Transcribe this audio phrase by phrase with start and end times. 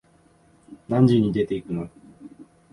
[0.87, 1.87] 何時に出てくの？